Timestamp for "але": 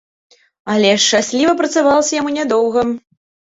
0.75-0.89